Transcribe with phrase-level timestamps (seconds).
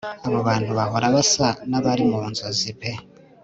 [0.25, 2.99] abo bantu bahora basa n abari mu nzozi pee